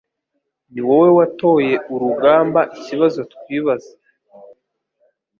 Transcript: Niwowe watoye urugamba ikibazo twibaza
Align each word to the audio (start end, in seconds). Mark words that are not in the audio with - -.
Niwowe 0.71 1.09
watoye 1.17 1.73
urugamba 1.93 2.61
ikibazo 2.77 3.19
twibaza 3.33 3.93